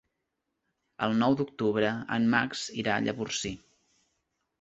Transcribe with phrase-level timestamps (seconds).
[1.07, 3.53] El nou d'octubre en Max irà a Llavorsí.